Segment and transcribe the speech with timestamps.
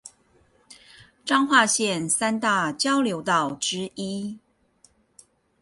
[1.23, 4.39] 彰化縣三大交流道之一